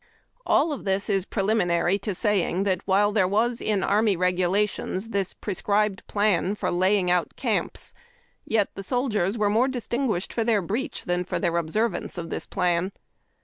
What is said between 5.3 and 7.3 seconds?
prescribed plan for laying